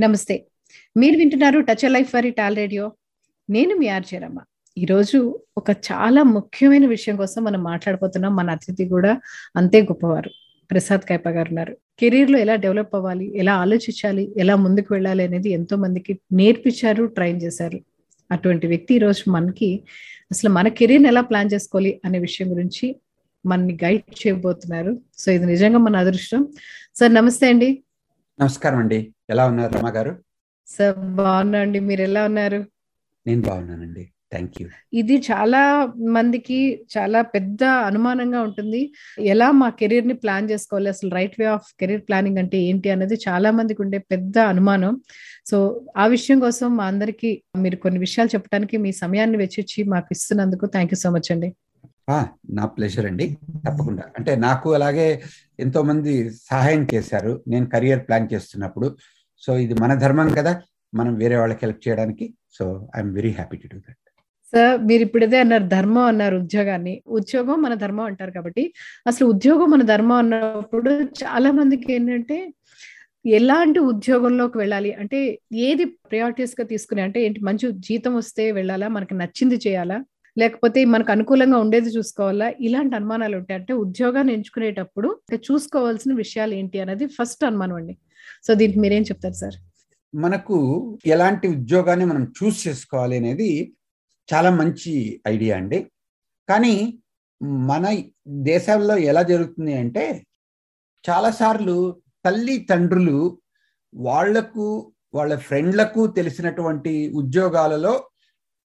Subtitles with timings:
[0.00, 0.46] నమస్తే.
[0.96, 2.92] మీరు వింటున్నారు టచ్ లైఫ్ వారి టాల్ రేడియో.
[3.50, 4.38] నేను మీ ఆర్జేరమ్మ
[4.78, 8.36] ఈరోజు ఒక చాలా ముఖ్యమైన విషయం కోసం మనం మాట్లాడబోతున్నాం.
[8.36, 9.20] మన అతిథి కూడా
[9.56, 10.30] అంతే గొప్పవారు.
[10.70, 11.76] ప్రసాద్ కైప గారు ఉన్నారు.
[11.98, 13.38] కెరీర్లో ఎలా డెవలప్ అవ్వాలి?
[13.38, 14.32] ఎలా ఆలోచించాలి?
[14.36, 17.80] ఎలా ముందుకు వెళ్ళాలి అనేది ఎంతో మందికి నేర్పించారు ట్రైన్ చేశారు.
[18.32, 19.82] అటువంటి వ్యక్తి ఈరోజు మనకి
[20.30, 22.96] అసలు మన కెరీర్ని ఎలా ప్లాన్ చేసుకోవాలి అనే విషయం గురించి
[23.46, 25.00] మనని గైడ్ చేయబోతున్నారు.
[25.18, 26.48] సో ఇది నిజంగా మన అదృష్టం.
[26.96, 27.82] సార్ నమస్తే అండి.
[28.40, 29.14] నమస్కారం అండి.
[29.30, 30.12] ఎలా ఉన్నారు రమా గారు?
[30.66, 31.80] సార్ బాగున్నా అండి.
[31.80, 32.64] మీరు ఎలా ఉన్నారు?
[33.26, 34.12] నేను బాగున్నానండి.
[34.32, 34.68] Thank you.
[34.92, 38.92] ఇది చాలా మందికి చాలా పెద్ద అనుమానంగా ఉంటుంది.
[39.20, 40.88] ఎలా మా కెరీర్ని ప్లాన్ చేసుకోవాలి?
[40.88, 45.00] అసలు right way of career planning అంటే ఏంటి అనేది చాలా మందికి ఉండే పెద్ద అనుమానం.
[45.50, 50.66] సో ఆ విషయం కోసం మా అందరికి మీరు కొన్ని విషయాలు చెప్పడానికి మీ సమయాన్ని వెచ్చించి మాకు ఇస్తున్నందుకు
[50.66, 51.50] థ్యాంక్ యూ సో మచ్ అండి.
[52.50, 53.26] నా ప్లెజర్ అండి.
[53.66, 54.04] తప్పకుండా.
[54.18, 55.08] అంటే నాకు అలాగే
[55.60, 57.32] ఎంతో మంది సహాయం చేశారు.
[57.48, 58.88] నేను కెరియర్ ప్లాన్ చేస్తున్నప్పుడు.
[59.38, 60.52] సో ఇది మన ధర్మం కదా.
[60.94, 62.26] మనం వేరే వాళ్ళకి హెల్ప్ చేయడానికి.
[62.58, 62.64] So
[62.96, 63.98] I'm very happy to do that
[64.52, 66.94] sir మీరు ఇప్పుడైతే అన్నారు ధర్మం అన్నారు ఉద్యోగాన్ని.
[67.06, 68.64] ఉద్యోగం మన ధర్మం అంటారు కాబట్టి
[69.06, 70.90] అసలు ఉద్యోగం మన ధర్మం అన్నప్పుడు
[71.22, 72.38] చాలా మందికి ఏంటంటే
[73.26, 74.90] ఎలాంటి ఉద్యోగంలోకి వెళ్ళాలి?
[74.92, 75.18] అంటే
[75.66, 78.88] ఏది ప్రయారిటీస్గా తీసుకుని అంటే ఏంటి మంచి జీతం వస్తే వెళ్ళాలా?
[78.88, 79.98] మనకి నచ్చింది చేయాలా?
[80.36, 82.48] లేకపోతే మనకు అనుకూలంగా ఉండేది చూసుకోవాలా?
[82.60, 83.58] ఇలాంటి అనుమానాలు ఉంటాయి.
[83.60, 85.08] అంటే ఉద్యోగాన్ని ఎంచుకునేటప్పుడు
[85.48, 87.94] చూసుకోవాల్సిన విషయాలు ఏంటి అనేది ఫస్ట్ అనుమానం అండి.
[88.46, 89.56] సో దీనికి మీరేం చెప్తారు సార్?
[90.14, 90.56] మనకు
[91.06, 93.50] ఎలాంటి ఉద్యోగాన్ని మనం చూస్ చేసుకోవాలి అనేది
[94.28, 94.92] చాలా మంచి
[95.28, 95.78] ఐడియా అండి.
[96.48, 96.74] కానీ
[97.70, 97.84] మన
[98.28, 100.04] దేశాల్లో ఎలా జరుగుతుంది అంటే
[101.04, 101.76] చాలాసార్లు
[102.24, 103.18] తల్లి తండ్రులు
[103.94, 104.66] వాళ్ళకు
[105.14, 107.94] వాళ్ళ ఫ్రెండ్లకు తెలిసినటువంటి ఉద్యోగాలలో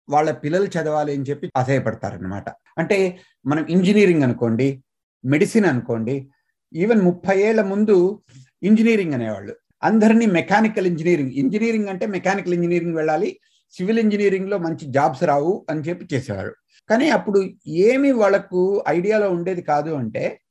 [0.09, 4.83] వాళ్ళ పిల్లలు చదవాలి అని చెప్పి ఆశయపడతారనమాట అంటే మనం ఇంజనీరింగ్ అనుకోండి
[5.25, 6.29] మెడిసిన్ అనుకోండి
[6.73, 8.21] ఈవెన్ ముప్పై ఏళ్ళ ముందు
[8.63, 9.55] ఇంజనీరింగ్ అనేవాళ్ళు.
[9.83, 13.39] అందరినీ మెకానికల్ ఇంజనీరింగ్ ఇంజనీరింగ్ అంటే మెకానికల్ ఇంజనీరింగ్ వెళ్ళాలి
[13.71, 16.55] సివిల్ ఇంజనీరింగ్లో మంచి జాబ్స్ రావు అని చెప్పి చేసేవారు.
[16.89, 20.41] కానీ అప్పుడు ఏమి వాళ్ళకు ఐడియాలో ఉండేది కాదు అంటే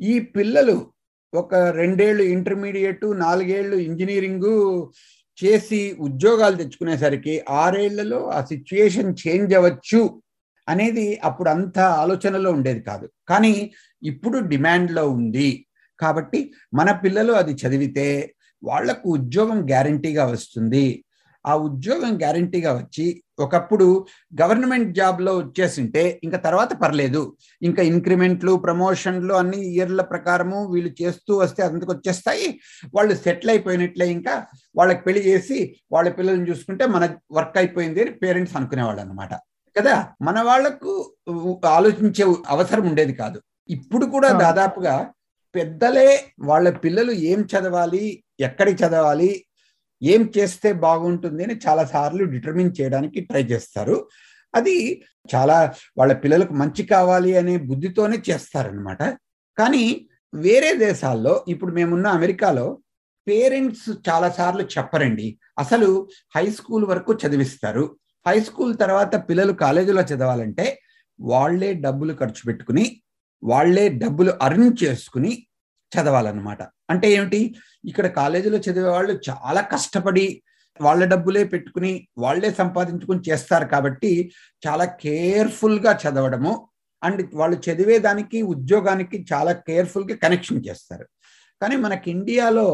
[0.00, 0.86] ఈ పిల్లలు
[1.34, 4.92] ఒక రెండేళ్ళు ఇంటర్మీడియట్ నాలుగేళ్ళు ఇంజనీరింగు
[5.44, 10.20] చేసి ఉద్యోగాలు తెచ్చుకునేసరికి ఆరేళ్ళలో ఆ సిచ్యుయేషన్ చేంజ్ అవ్వచ్చు
[10.68, 13.10] అనేది అప్పుడు అంత ఆలోచనలో ఉండేది కాదు.
[13.28, 13.72] కానీ
[14.02, 15.66] ఇప్పుడు డిమాండ్లో ఉంది.
[15.98, 18.34] కాబట్టి మన పిల్లలు అది చదివితే
[18.64, 21.03] వాళ్ళకు ఉద్యోగం గ్యారంటీగా వస్తుంది.
[21.46, 23.06] ఆ ఉద్యోగం గ్యారంటీగా వచ్చి
[23.38, 23.86] ఒకప్పుడు
[24.32, 27.22] గవర్నమెంట్ జాబ్లో వచ్చేసింటే ఇంకా తర్వాత పర్లేదు.
[27.62, 32.48] ఇంకా ఇంక్రిమెంట్లు ప్రమోషన్లు అన్ని ఇయర్ల ప్రకారము వీళ్ళు చేస్తూ వస్తే అందుకు వచ్చేస్తాయి.
[32.94, 34.34] వాళ్ళు సెటిల్ అయిపోయినట్లే ఇంకా
[34.76, 35.58] వాళ్ళకి పెళ్ళి చేసి
[35.92, 39.32] వాళ్ళ పిల్లల్ని చూసుకుంటే మన వర్క్ అయిపోయింది అని పేరెంట్స్ అనుకునేవాళ్ళు అనమాట
[39.76, 39.94] కదా?
[40.22, 40.92] మన వాళ్ళకు
[41.76, 43.38] ఆలోచించే అవసరం ఉండేది కాదు.
[43.68, 44.94] ఇప్పుడు కూడా దాదాపుగా
[45.54, 46.08] పెద్దలే
[46.40, 48.04] వాళ్ళ పిల్లలు ఏం చదవాలి
[48.40, 49.28] ఎక్కడికి చదవాలి
[50.12, 53.96] ఏం చేస్తే బాగుంటుంది అని చాలా సార్లు డిటర్మిన్ చేయడానికి ట్రై చేస్తారు.
[54.54, 54.76] అది
[55.34, 59.02] చాలా వాళ్ళ పిల్లలకు మంచి కావాలి అనే బుద్ధితోనే చేస్తారనమాట
[59.58, 59.84] కానీ
[60.34, 62.66] వేరే దేశాల్లో ఇప్పుడు మేమున్న అమెరికాలో
[63.26, 65.38] పేరెంట్స్ చాలా సార్లు చెప్పరండి.
[65.58, 67.84] అసలు హై స్కూల్ వరకు చదివిస్తారు.
[68.26, 70.66] హై స్కూల్ తర్వాత పిల్లలు కాలేజీలో చదవాలంటే
[71.20, 72.84] వాళ్ళే డబ్బులు ఖర్చు పెట్టుకుని
[73.42, 75.32] వాళ్ళే డబ్బులు అర్న్ చేసుకుని
[75.94, 76.62] చదవాలన్నమాట.
[76.90, 77.40] అంటే ఏమిటి?
[77.84, 80.26] ఇక్కడ కాలేజీలో చదివే వాళ్ళు చాలా కష్టపడి
[80.80, 84.12] వాళ్ళ డబ్బులే పెట్టుకుని వాళ్ళే సంపాదించుకుని చేస్తారు కాబట్టి
[84.66, 86.52] చాలా కేర్ఫుల్గా చదవడము
[87.02, 91.06] అండ్ వాళ్ళు చదివేదానికి ఉద్యోగానికి చాలా కేర్ఫుల్గా కనెక్షన్ చేస్తారు.
[91.62, 92.68] కానీ మనకి ఇండియాలో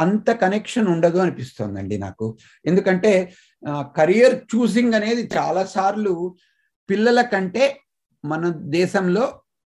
[0.00, 2.26] అంత కనెక్షన్ ఉండదు అనిపిస్తోందండి నాకు.
[2.66, 3.12] ఎందుకంటే
[3.98, 6.14] కెరియర్ చూసింగ్ అనేది చాలా సార్లు
[6.88, 7.64] పిల్లల కంటే
[8.24, 8.48] మన
[8.78, 9.24] దేశంలో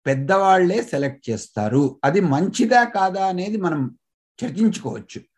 [0.07, 2.01] పెద్దవాళ్ళే సెలెక్ట్ చేస్తారు.
[2.05, 3.97] అది మంచిదా కాదా అనేది మనం
[4.45, 5.30] చర్చించుకోవచ్చు.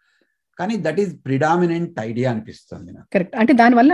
[0.62, 3.34] కానీ దట్ ఈస్ ప్రిడామినెంట్ ఐడియా అనిపిస్తుంది కరెక్ట్.
[3.40, 3.92] అంటే దానివల్ల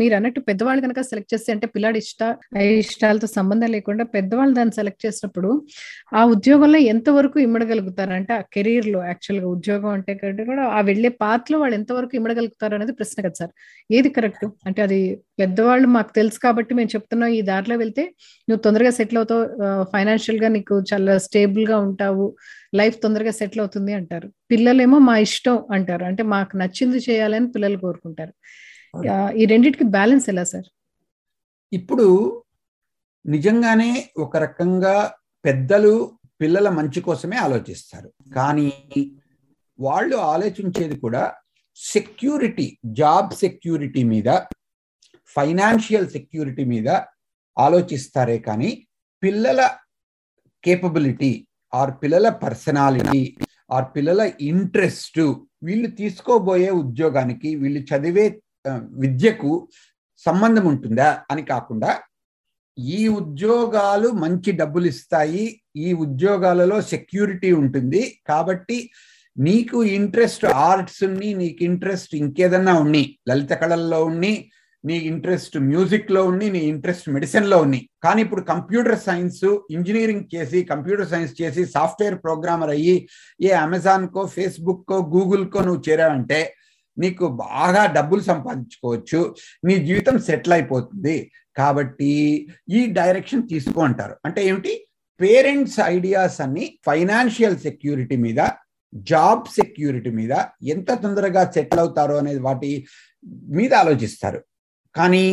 [0.00, 2.22] మీరు అన్నట్టు పెద్దవాళ్ళు కనుక సెలెక్ట్ చేస్తే అంటే పిల్లాడి ఇష్ట
[2.84, 5.50] ఇష్టాలతో సంబంధం లేకుండా పెద్దవాళ్ళు దాన్ని సెలెక్ట్ చేసినప్పుడు
[6.18, 8.12] ఆ ఉద్యోగంలో ఎంతవరకు ఇమ్మడగలుగుతారు?
[8.18, 10.14] అంటే ఆ కెరీర్లో యాక్చువల్గా ఉద్యోగం అంటే
[10.50, 13.52] కూడా ఆ వెళ్ళే పాత్రలో వాళ్ళు ఎంతవరకు ఇమ్మడగలుగుతారు అనేది ప్రశ్న కదా సార్.
[13.90, 15.00] ఏది కరెక్ట్ అంటే అది
[15.42, 18.02] పెద్దవాళ్ళు మాకు తెలుసు కాబట్టి మేము చెప్తున్నాం ఈ దారిలో వెళ్తే
[18.48, 19.44] నువ్వు తొందరగా సెటిల్ అవుతావు
[19.94, 22.26] ఫైనాన్షియల్గా నీకు చాలా స్టేబుల్గా ఉంటావు
[22.74, 24.32] లైఫ్ తొందరగా సెటిల్ అవుతుంది అంటారు.
[24.50, 26.04] పిల్లలేమో మా ఇష్టం అంటారు.
[26.04, 28.34] అంటే మాకు నచ్చింది చేయాలని పిల్లలు కోరుకుంటారు.
[29.36, 30.68] ఈ రెండింటికి బ్యాలెన్స్ ఎలా సార్?
[31.72, 32.42] ఇప్పుడు
[33.26, 35.14] నిజంగానే ఒక రకంగా
[35.44, 38.12] పెద్దలు పిల్లల మంచి కోసమే ఆలోచిస్తారు.
[38.34, 38.72] కానీ
[39.80, 41.34] వాళ్ళు ఆలోచించేది కూడా
[41.76, 44.40] సెక్యూరిటీ జాబ్ సెక్యూరిటీ మీద
[45.26, 46.88] ఫైనాన్షియల్ సెక్యూరిటీ మీద
[47.58, 48.86] ఆలోచిస్తారే కానీ
[49.22, 49.76] పిల్లల
[50.64, 53.22] కేపబిలిటీ ఆర్ పిల్లల పర్సనాలిటీ
[53.70, 55.20] ఆర్ పిల్లల ఇంట్రెస్ట్
[55.62, 58.26] వీళ్ళు తీసుకోబోయే ఉద్యోగానికి వీళ్ళు చదివే
[59.00, 59.52] విద్యకు
[60.22, 61.90] సంబంధం ఉంటుందా అని కాకుండా
[62.78, 65.44] ఈ ఉద్యోగాలు మంచి డబ్బులు ఇస్తాయి
[65.76, 68.78] ఈ ఉద్యోగాలలో సెక్యూరిటీ ఉంటుంది కాబట్టి
[69.36, 74.32] నీకు ఇంట్రెస్ట్ ఆర్ట్స్ ఉన్ని నీకు ఇంట్రెస్ట్ ఇంకేదన్నా ఉన్ని లలిత కళల్లో ఉన్ని
[74.84, 80.64] నీ ఇంట్రెస్ట్ మ్యూజిక్లో ఉండి నీ ఇంట్రెస్ట్ మెడిసిన్లో ఉన్నాయి ఉంది కానీ ఇప్పుడు కంప్యూటర్ సైన్స్ ఇంజనీరింగ్ చేసి
[80.64, 83.08] కంప్యూటర్ సైన్స్ చేసి సాఫ్ట్వేర్ ప్రోగ్రామర్ అయ్యి
[83.42, 86.54] ఏ అమెజాన్కో ఫేస్బుక్కో గూగుల్కో గూగుల్ కో నువ్వు చేరావంటే
[86.98, 89.34] నీకు బాగా డబ్బులు సంపాదించుకోవచ్చు.
[89.64, 91.32] నీ జీవితం సెటిల్ అయిపోతుంది.
[91.56, 92.12] కాబట్టి
[92.68, 94.16] ఈ డైరెక్షన్ తీసుకో అంటారు.
[94.24, 94.86] అంటే ఏమిటి?
[95.20, 98.48] పేరెంట్స్ ఐడియాస్ అన్ని ఫైనాన్షియల్ సెక్యూరిటీ మీద
[98.94, 100.32] జాబ్ సెక్యూరిటీ మీద
[100.62, 102.86] ఎంత తొందరగా సెటిల్ అవుతారో అనేది వాటి
[103.26, 104.49] మీద ఆలోచిస్తారు.
[104.94, 105.24] కానీ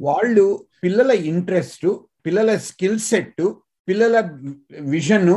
[0.00, 0.44] వాళ్ళు
[0.82, 1.86] పిల్లల ఇంట్రెస్ట్
[2.26, 3.42] పిల్లల స్కిల్ సెట్
[3.88, 4.16] పిల్లల
[4.80, 5.32] విజన్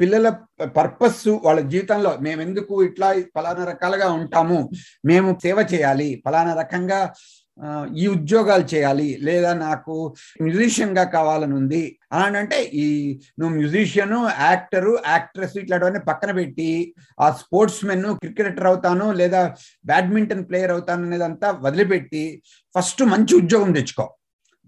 [0.00, 0.28] పిల్లల
[0.76, 4.58] పర్పస్ వాళ్ళ జీవితంలో మేము ఎందుకు ఇట్లా ఫలానా రకాలుగా ఉంటాము?
[5.04, 6.22] మేము సేవ చేయాలి.
[6.24, 6.98] ఫలానా రకంగా
[8.00, 9.08] ఈ ఉద్యోగాలు చేయాలి.
[9.28, 9.94] లేదా నాకు
[10.46, 11.82] మ్యూజిషియన్గా కావాలని ఉంది
[12.12, 12.86] అని అంటే ఈ
[13.38, 14.18] నువ్వు మ్యూజిషియను
[14.48, 16.68] యాక్టరు యాక్ట్రెస్ ఇట్లాంటివన్నీ పక్కన పెట్టి
[17.20, 19.42] ఆ స్పోర్ట్స్ మెన్ క్రికెటర్ అవుతాను లేదా
[19.84, 22.24] బ్యాడ్మింటన్ ప్లేయర్ అవుతాను అనేదంతా వదిలిపెట్టి
[22.74, 24.06] ఫస్ట్ మంచి ఉద్యోగం తెచ్చుకో.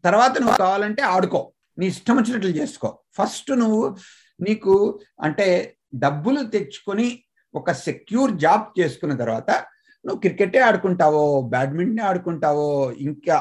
[0.04, 1.42] తర్వాత నువ్వు కావాలంటే ఆడుకో.
[1.78, 2.88] నీ ఇష్టం వచ్చినట్లు చేసుకో.
[3.18, 3.82] ఫస్ట్ నువ్వు
[4.40, 4.74] నీకు
[5.22, 5.46] అంటే
[5.94, 7.08] డబ్బులు తెచ్చుకొని
[7.54, 9.50] ఒక సెక్యూర్ జాబ్ చేసుకున్న తర్వాత
[10.08, 11.24] నువ్వు క్రికెటే ఆడుకుంటావో
[11.54, 12.68] బ్యాడ్మింటన్ ఆడుకుంటావో
[13.08, 13.36] ఇంకా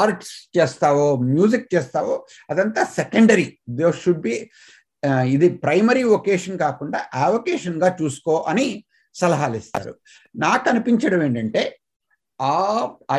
[0.00, 2.14] ఆర్ట్స్ చేస్తావో మ్యూజిక్ చేస్తావో
[2.52, 3.48] అదంతా సెకండరీ.
[3.80, 4.36] దో షుడ్ బి
[5.34, 8.68] ఇది ప్రైమరీ ఒకేషన్ కాకుండా అవొకేషన్గా చూసుకో అని
[9.14, 9.92] సలహాలు ఇస్తారు
[10.44, 11.62] నాకు అనిపించడం ఏంటంటే
[12.40, 12.56] ఆ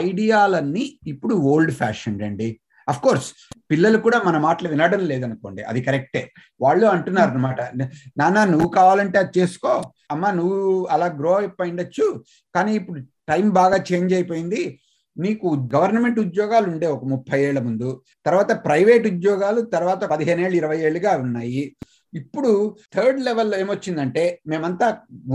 [0.06, 2.50] ఐడియాలన్నీ ఇప్పుడు ఓల్డ్ ఫ్యాషన్ అండి.
[2.88, 3.28] అఫ్ కోర్స్
[3.72, 6.24] పిల్లలు కూడా మన మాటలు వినడం లేదనుకోండి అది కరెక్టే.
[6.62, 7.62] వాళ్ళు అంటున్నారు అనమాట
[8.20, 9.74] నాన్న నువ్వు కావాలంటే అది చేసుకో
[10.12, 12.08] అమ్మ నువ్వు అలా గ్రో అయిపోయి ఉండొచ్చు
[12.56, 13.00] కానీ ఇప్పుడు
[13.32, 14.62] టైం బాగా చేంజ్ అయిపోయింది
[15.18, 17.90] నీకు గవర్నమెంట్ ఉద్యోగాలు ఉండే ఒక ముప్పై ఏళ్ళ ముందు
[18.26, 21.64] తర్వాత ప్రైవేట్ ఉద్యోగాలు తర్వాత పదిహేను ఏళ్ళు ఇరవై ఏళ్ళుగా ఉన్నాయి.
[22.14, 22.52] ఇప్పుడు
[22.96, 24.88] థర్డ్ లెవెల్లో ఏమొచ్చిందంటే మేమంతా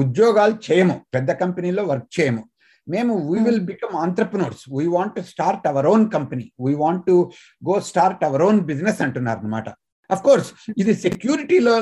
[0.02, 2.43] ఉద్యోగాలు చేయము పెద్ద కంపెనీలో వర్క్ చేయము.
[2.87, 7.17] మేము we will become entrepreneurs we want to start our own company we want to
[7.62, 9.69] go start our own business అంటున్నారు అనమాట
[10.11, 10.49] అఫ్ కోర్స్
[10.79, 11.75] ఇది సెక్యూరిటీలో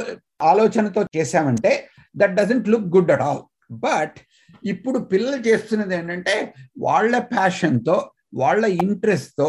[0.44, 1.72] ఆలోచనతో చేశామంటే
[2.14, 3.42] that doesn't look good at all
[3.82, 4.16] but
[4.64, 6.34] ఇప్పుడు పిల్లలు చేస్తున్నది ఏంటంటే
[6.78, 7.96] వాళ్ళ ప్యాషన్తో
[8.34, 9.46] వాళ్ళ ఇంట్రెస్ట్తో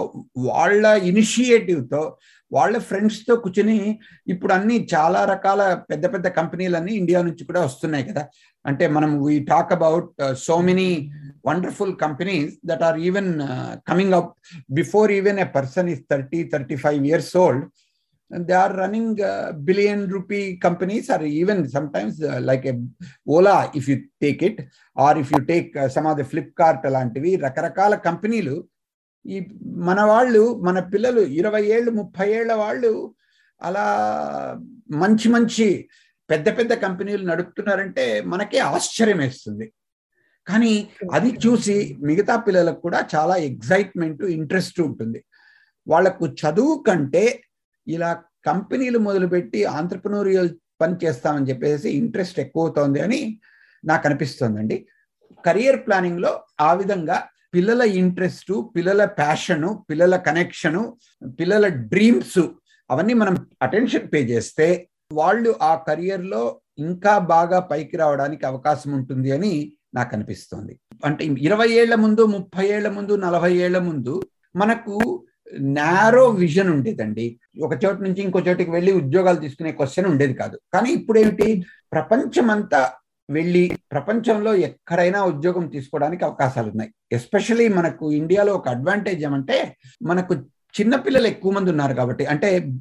[0.48, 2.02] వాళ్ళ ఇనిషియేటివ్తో
[2.52, 3.78] వాళ్ళ ఫ్రెండ్స్తో కూర్చుని
[4.28, 5.62] ఇప్పుడు అన్ని చాలా రకాల
[5.92, 8.24] పెద్ద పెద్ద కంపెనీలన్నీ ఇండియా నుంచి కూడా వస్తున్నాయి కదా.
[8.66, 10.90] అంటే మనం we talk about so many
[11.46, 13.32] wonderful companies that are even
[13.88, 14.34] coming up
[14.72, 17.64] before even a person is thirty thirty five years old
[18.32, 19.22] they are running
[19.54, 22.68] billion rupee companies or even sometimes like
[23.28, 24.62] Ola if you take it
[24.98, 28.56] or if you take some you take uh, అలాంటివి రకరకాల కంపెనీలు
[29.26, 33.16] ఈ మన వాళ్ళు మన పిల్లలు ఇరవై ఏళ్ళు ముప్పై ఏళ్ళ వాళ్ళు
[33.62, 33.86] అలా
[34.92, 35.90] మంచి మంచి
[36.30, 39.74] పెద్ద పెద్ద కంపెనీలు నడుపుతున్నారంటే మనకే ఆశ్చర్యం వేస్తుంది.
[40.48, 45.26] కానీ అది చూసి మిగతా పిల్లలకు కూడా చాలా ఎగ్జైట్మెంట్ ఇంట్రెస్ట్ ఉంటుంది.
[45.88, 47.42] వాళ్ళకు చదువు కంటే
[47.88, 50.50] ఇలా కంపెనీలు మొదలుపెట్టి ఆంటర్ప్రినోరియల్
[50.82, 53.40] పని చేస్తామని చెప్పేసి ఇంట్రెస్ట్ ఎక్కువ అవుతోంది అని
[53.86, 54.88] నాకు అనిపిస్తోందండి.
[55.46, 60.98] కెరియర్ ప్లానింగ్లో ఆ విధంగా పిల్లల ఇంట్రెస్ట్ పిల్లల ప్యాషను పిల్లల కనెక్షను
[61.40, 62.40] పిల్లల డ్రీమ్స్
[62.90, 69.74] అవన్నీ మనం అటెన్షన్ పే చేస్తే వాళ్ళు ఆ కెరియర్లో ఇంకా బాగా పైకి రావడానికి అవకాశం ఉంటుంది అని
[69.96, 70.80] నాకు అనిపిస్తుంది.
[71.06, 74.22] అంటే ఇరవై ఏళ్ళ ముందు ముప్పై ఏళ్ళ ముందు నలభై ఏళ్ళ ముందు
[74.56, 75.26] మనకు
[75.60, 77.40] నారో విజన్ ఉండేదండి.
[77.62, 80.60] ఒక చోటు నుంచి ఇంకో చోటికి వెళ్ళి ఉద్యోగాలు తీసుకునే క్వశ్చన్ ఉండేది కాదు.
[80.74, 82.94] కానీ ఇప్పుడు ఏమిటి ప్రపంచమంతా
[83.30, 90.34] వెళ్ళి ప్రపంచంలో ఎక్కడైనా ఉద్యోగం తీసుకోవడానికి అవకాశాలు ఉన్నాయి ఎస్పెషలీ మనకు ఇండియాలో ఒక అడ్వాంటేజ్ ఏమంటే మనకు
[90.80, 92.72] చిన్న పిల్లలు ఎక్కువ మంది ఉన్నారు కాబట్టి అంటే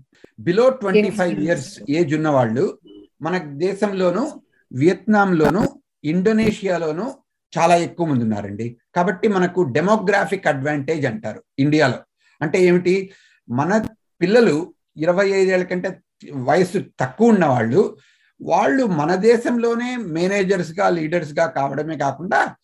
[0.40, 2.78] below twenty five years age ఉన్న వాళ్ళు
[3.22, 4.42] మన దేశంలోను
[4.72, 7.14] వియత్నాంలోను ఇండోనేషియాలోను
[7.58, 8.76] చాలా ఎక్కువ మంది ఉన్నారండి.
[8.94, 11.98] కాబట్టి మనకు డెమోగ్రాఫిక్ అడ్వాంటేజ్ అంటారు ఇండియాలో.
[12.42, 13.12] అంటే ఏమిటి?
[13.48, 13.86] మన
[14.20, 16.00] పిల్లలు ఇరవై ఐదేళ్ళ కంటే
[16.34, 17.96] వయసు తక్కువ ఉన్న వాళ్ళు
[18.40, 22.54] వాళ్ళు మన దేశంలోనే మేనేజర్స్గా లీడర్స్గా కావడమే కాకుండా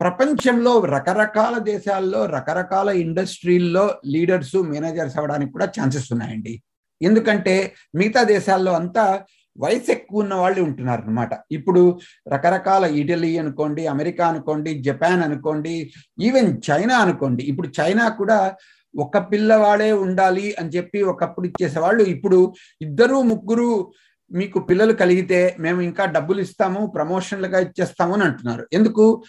[0.00, 6.62] ప్రపంచంలో రకరకాల దేశాల్లో రకరకాల ఇండస్ట్రీల్లో లీడర్స్ మేనేజర్స్ అవ్వడానికి కూడా ఛాన్సెస్ ఉన్నాయండి.
[7.02, 9.24] ఎందుకంటే మిగతా దేశాల్లో అంతా
[9.58, 12.00] వయసు ఎక్కువ ఉన్న వాళ్ళు ఉంటున్నారు అనమాట ఇప్పుడు
[12.32, 17.42] రకరకాల ఇటలీ అనుకోండి అమెరికా అనుకోండి జపాన్ అనుకోండి ఈవెన్ చైనా అనుకోండి.
[17.42, 18.54] ఇప్పుడు చైనా కూడా
[18.98, 22.02] ఒక పిల్లవాడే ఉండాలి అని చెప్పి ఒకప్పుడు ఇచ్చేసేవాళ్ళు.
[22.02, 23.92] ఇప్పుడు ఇద్దరు ముగ్గురు
[24.32, 28.68] మీకు పిల్లలు కలిగితే మేము ఇంకా డబ్బులు ఇస్తాము ప్రమోషన్లుగా ఇచ్చేస్తాము అని అంటున్నారు.
[28.72, 29.24] ఎందుకు?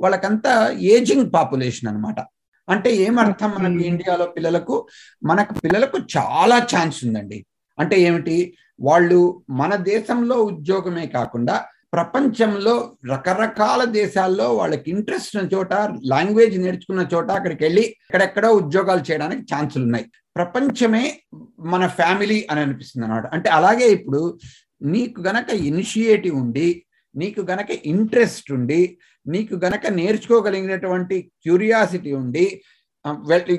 [0.00, 2.20] వాళ్ళకంతా ఏజింగ్ పాపులేషన్ అన్నమాట.
[2.68, 3.84] అంటే ఏమర్థం మనకు.
[3.84, 4.86] ఇండియాలో పిల్లలకు?
[5.24, 7.46] మనకు పిల్లలకు చాలా ఛాన్స్ ఉందండి.
[7.78, 8.56] అంటే ఏమిటి?
[8.80, 11.64] వాళ్ళు మన దేశంలో ఉద్యోగమే కాకుండా
[11.96, 12.74] ప్రపంచంలో
[13.10, 15.72] రకరకాల దేశాల్లో వాళ్ళకి ఇంట్రెస్ట్ ఉన్న చోట
[16.04, 20.06] లాంగ్వేజ్ నేర్చుకున్న చోట అక్కడికి వెళ్ళి ఎక్కడెక్కడో ఉద్యోగాలు చేయడానికి ఛాన్సులు ఉన్నాయి.
[20.36, 21.04] ప్రపంచమే
[21.58, 24.38] మన ఫ్యామిలీ అని అనిపిస్తుంది అనమాట అంటే అలాగే ఇప్పుడు
[24.82, 26.82] నీకు గనక ఇనిషియేటివ్ ఉండి
[27.14, 32.62] నీకు గనక ఇంట్రెస్ట్ ఉండి నీకు గనక నేర్చుకోగలిగినటువంటి క్యూరియాసిటీ ఉండి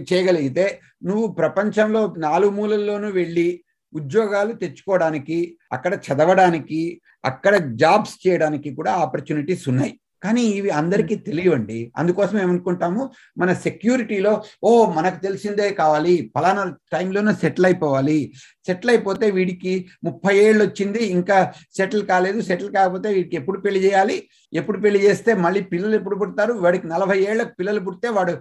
[0.10, 3.60] చేయగలిగితే నువ్వు ప్రపంచంలో నాలుగు మూలల్లోనూ వెళ్ళి
[4.00, 5.39] ఉద్యోగాలు తెచ్చుకోవడానికి
[5.74, 6.82] అక్కడ చదవడానికి
[7.25, 9.94] అక్కడ జాబ్స్ చేయడానికి కూడా ఆపర్చునిటీస్ ఉన్నాయి.
[10.24, 13.01] కానీ ఇవి అందరికీ తెలియవండి అందుకోసం ఏమనుకుంటాము?
[13.38, 14.32] మన సెక్యూరిటీలో
[14.63, 16.13] ఓ మనకు తెలిసిందే కావాలి.
[16.36, 16.63] ఫలానా
[16.94, 18.18] టైంలోనే సెటిల్ అయిపోవాలి.
[18.68, 19.74] సెటిల్ అయిపోతే వీడికి
[20.04, 21.38] ముప్పై ఏళ్ళు వచ్చింది ఇంకా
[21.77, 22.42] సెటిల్ కాలేదు.
[22.42, 24.18] సెటిల్ కాకపోతే వీడికి ఎప్పుడు పెళ్ళి చేయాలి?
[24.54, 26.54] ఎప్పుడు పెళ్ళి చేస్తే మళ్ళీ పిల్లలు ఎప్పుడు పుడతారు?
[26.66, 28.36] వాడికి నలభై ఏళ్ళకి పిల్లలు పుడితే వాడు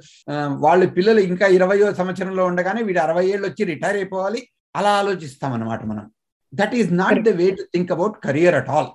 [0.66, 4.42] వాళ్ళ పిల్లలు ఇంకా ఇరవయో సంవత్సరంలో ఉండగానే వీడు అరవై ఏళ్ళు వచ్చి రిటైర్ అయిపోవాలి.
[4.76, 6.10] అలా ఆలోచిస్తాం అనమాట మనం.
[6.54, 8.90] That is not the way to think about career at all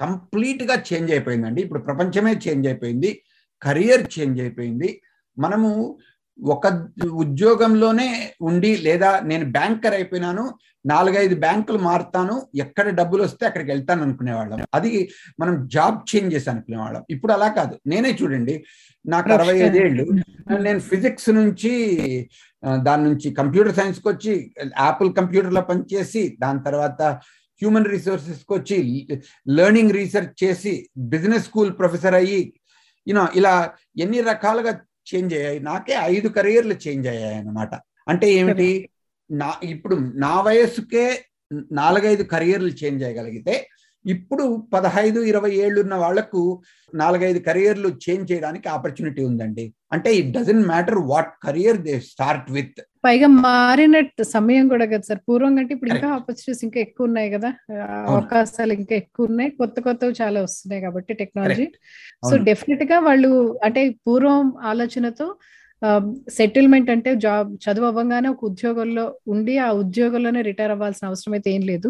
[0.00, 1.60] కంప్లీట్గా చేంజ్ అయిపోయిందండి.
[1.62, 3.10] ఇప్పుడు ప్రపంచమే చేంజ్ అయిపోయింది.
[3.62, 5.00] కెరియర్ చేంజ్ అయిపోయింది.
[5.38, 5.98] మనము
[6.38, 6.66] ఒక
[7.12, 8.08] ఉద్యోగంలోనే
[8.40, 10.54] ఉండి లేదా నేను బ్యాంకర్ అయిపోయినాను
[10.86, 14.64] నాలుగైదు బ్యాంకులు మారుతాను ఎక్కడ డబ్బులు వస్తే అక్కడికి వెళ్తాను అనుకునేవాళ్ళం.
[14.74, 15.08] అది
[15.40, 17.04] మనం జాబ్ చేంజ్ చేసి అనుకునేవాళ్ళం.
[17.10, 17.78] ఇప్పుడు అలా కాదు.
[17.86, 18.64] నేనే చూడండి
[19.04, 20.04] నాకు అరవై ఐదేళ్ళు
[20.60, 21.72] నేను ఫిజిక్స్ నుంచి
[22.82, 27.02] దాని నుంచి కంప్యూటర్ సైన్స్కి వచ్చి యాపిల్ కంప్యూటర్లో పనిచేసి దాని తర్వాత
[27.62, 29.08] హ్యూమన్ రిసోర్సెస్కి వచ్చి
[29.48, 32.40] లెర్నింగ్ రీసెర్చ్ చేసి బిజినెస్ స్కూల్ ప్రొఫెసర్ అయ్యి
[33.08, 34.72] యూనో ఇలా ఎన్ని రకాలుగా
[35.14, 35.60] చేంజ్ అయ్యాయి.
[35.60, 37.74] నాకే ఐదు కెరియర్లు చేంజ్ అయ్యాయి అన్నమాట.
[38.08, 38.90] అంటే ఏమిటి?
[39.30, 41.24] నా ఇప్పుడు నా వయస్సుకే
[41.72, 43.68] నాలుగైదు కెరియర్లు చేంజ్ చేయగలిగితే
[44.04, 46.62] ఇప్పుడు పదహైదు ఇరవై ఏళ్ళు ఉన్న వాళ్ళకు
[46.94, 49.74] నాలుగైదు కెరియర్లు చేంజ్ చేయడానికి ఆపర్చునిటీ ఉందండి.
[49.92, 55.20] అంటే it doesn't matter what career they start with పైగా మారినట్టు సమయం కూడా కదా సార్.
[55.28, 57.50] పూర్వం కంటే ఇప్పుడు ఇంకా ఆపర్చునిటీస్ ఇంకా ఎక్కువ ఉన్నాయి కదా.
[58.08, 59.50] అవకాశాలు ఇంకా ఎక్కువ ఉన్నాయి.
[59.50, 61.66] కొత్త కొత్తవి చాలా వస్తున్నాయి కాబట్టి టెక్నాలజీ.
[62.30, 62.36] సో.
[62.44, 63.30] డెఫినెట్గా వాళ్ళు
[63.64, 65.26] అంటే పూర్వం ఆలోచనతో
[66.36, 69.02] సెటిల్మెంట్ అంటే జాబ్ చదువు అవ్వగానే ఒక ఉద్యోగంలో
[69.32, 71.88] ఉండి ఆ ఉద్యోగంలోనే రిటైర్ అవ్వాల్సిన అవసరం అయితే ఏం లేదు.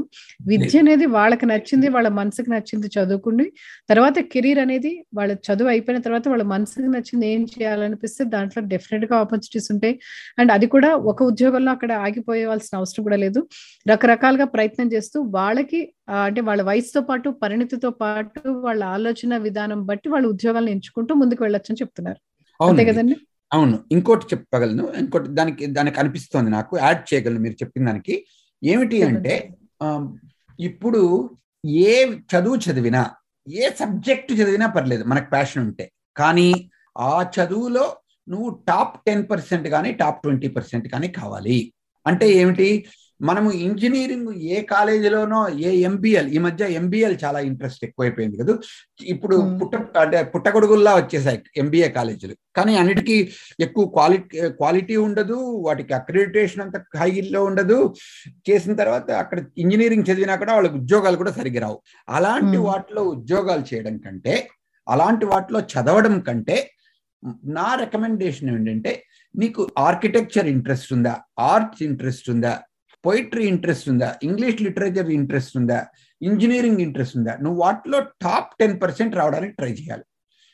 [0.51, 3.47] విద్య అనేది వాళ్ళకి నచ్చింది వాళ్ళ మనసుకు నచ్చింది చదువుకుని
[3.91, 9.71] తర్వాత కెరీర్ అనేది వాళ్ళ చదువు అయిపోయిన తర్వాత వాళ్ళ మనసుకు నచ్చింది ఏం చేయాలనిపిస్తే దాంట్లో డెఫినెట్గా ఆపర్చునిటీస్
[9.75, 9.97] ఉంటాయి.
[10.41, 13.43] అండ్ అది కూడా ఒక ఉద్యోగంలో అక్కడ ఆగిపోయేవాల్సిన అవసరం కూడా లేదు.
[13.87, 15.81] రకరకాలుగా ప్రయత్నం చేస్తూ వాళ్ళకి
[16.27, 21.73] అంటే వాళ్ళ వయసుతో పాటు పరిణితితో పాటు వాళ్ళ ఆలోచన విధానం బట్టి వాళ్ళ ఉద్యోగాలను ఎంచుకుంటూ ముందుకు వెళ్ళొచ్చు
[21.73, 22.21] అని చెప్తున్నారు.
[22.61, 23.17] అంతే కదండి?
[23.53, 23.79] అవును.
[23.93, 24.93] ఇంకోటి చెప్పగలను.
[24.99, 26.79] ఇంకోటి దానికి దానికి అనిపిస్తోంది నాకు.
[26.79, 28.27] యాడ్ చేయగలను మీరు చెప్పిన దానికి.
[28.65, 29.55] ఏమిటి అంటే
[30.61, 31.31] ఇప్పుడు
[31.67, 33.11] ఏ చదువు చదివినా
[33.49, 35.93] ఏ సబ్జెక్ట్ చదివినా పర్లేదు మనకు ప్యాషన్ ఉంటే.
[36.17, 37.97] కానీ ఆ చదువులో
[38.29, 41.73] నువ్వు టాప్ టెన్ పర్సెంట్ కానీ టాప్ ట్వంటీ పర్సెంట్ కానీ కావాలి.
[42.07, 42.87] అంటే ఏమిటి?
[43.21, 48.59] మనము ఇంజనీరింగ్ ఏ కాలేజీలోనో ఏ ఎంబీఎల్ ఈ మధ్య ఎంబీఎల్ చాలా ఇంట్రెస్ట్ ఎక్కువైపోయింది కదా.
[49.03, 49.59] ఇప్పుడు.
[49.63, 52.37] పుట్ట అంటే పుట్టగొడుగుల్లా వచ్చేసాయి ఎంబీఏ కాలేజీలు.
[52.57, 53.31] కానీ అన్నిటికీ
[53.61, 55.35] ఎక్కువ క్వాలిటీ క్వాలిటీ ఉండదు
[55.67, 57.95] వాటికి అక్రిడిటేషన్ అంత హైలో ఉండదు.
[58.51, 61.83] చేసిన తర్వాత అక్కడ ఇంజనీరింగ్ చదివినా కూడా వాళ్ళకి ఉద్యోగాలు కూడా సరిగ్గా రావు.
[62.09, 62.57] అలాంటి.
[62.57, 64.49] వాటిలో ఉద్యోగాలు చేయడం కంటే
[64.89, 66.71] అలాంటి వాటిలో చదవడం కంటే
[67.45, 69.03] నా రికమెండేషన్ ఏంటంటే
[69.37, 71.21] నీకు ఆర్కిటెక్చర్ ఇంట్రెస్ట్ ఉందా?
[71.39, 72.63] ఆర్ట్స్ ఇంట్రెస్ట్ ఉందా?
[73.07, 74.17] పొయిటరీ ఇంట్రెస్ట్ ఉందా?
[74.23, 75.87] ఇంగ్లీష్ లిటరేచర్ ఇంట్రెస్ట్ ఉందా?
[76.23, 77.39] ఇంజనీరింగ్ ఇంట్రెస్ట్ ఉందా?
[77.43, 80.03] నువ్వు వాటిలో టాప్ టెన్ పర్సెంట్ రావడానికి ట్రై చేయాలి.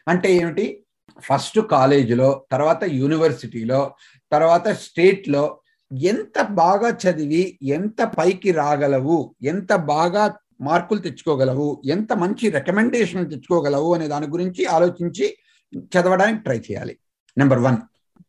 [0.09, 0.85] అంటే ఏమిటి?
[1.21, 3.95] ఫస్ట్ కాలేజీలో తర్వాత యూనివర్సిటీలో
[4.33, 5.61] తర్వాత స్టేట్లో
[5.93, 14.09] ఎంత బాగా చదివి ఎంత పైకి రాగలవు ఎంత బాగా మార్కులు తెచ్చుకోగలవు ఎంత మంచి రికమెండేషన్ తెచ్చుకోగలవు అనే
[14.09, 15.37] దాని గురించి ఆలోచించి
[15.79, 16.99] చదవడానికి ట్రై చేయాలి.
[17.39, 17.77] నెంబర్ వన్